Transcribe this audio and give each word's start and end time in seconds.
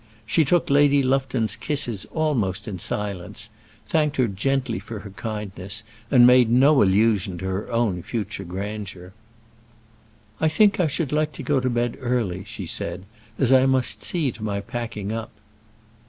She 0.25 0.43
took 0.43 0.67
Lady 0.71 1.03
Lufton's 1.03 1.55
kisses 1.55 2.05
almost 2.09 2.67
in 2.67 2.79
silence, 2.79 3.51
thanked 3.85 4.17
her 4.17 4.27
gently 4.27 4.79
for 4.79 5.01
her 5.01 5.11
kindness, 5.11 5.83
and 6.09 6.25
made 6.25 6.49
no 6.49 6.81
allusion 6.81 7.37
to 7.37 7.45
her 7.45 7.71
own 7.71 8.01
future 8.01 8.43
grandeur. 8.43 9.13
"I 10.39 10.47
think 10.49 10.79
I 10.79 10.87
should 10.87 11.11
like 11.11 11.33
to 11.33 11.43
go 11.43 11.59
to 11.59 11.69
bed 11.69 11.97
early," 11.99 12.43
she 12.45 12.65
said, 12.65 13.03
"as 13.37 13.53
I 13.53 13.67
must 13.67 14.01
see 14.01 14.31
to 14.31 14.41
my 14.43 14.59
packing 14.59 15.11
up." 15.11 15.29